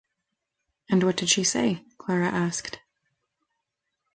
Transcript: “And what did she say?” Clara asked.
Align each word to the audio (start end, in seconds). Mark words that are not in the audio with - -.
“And 0.89 1.03
what 1.03 1.15
did 1.15 1.29
she 1.29 1.43
say?” 1.43 1.83
Clara 1.99 2.25
asked. 2.25 2.79